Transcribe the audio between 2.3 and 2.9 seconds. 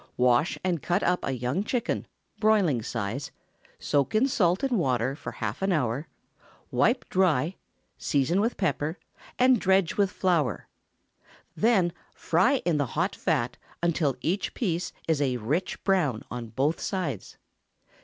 (broiling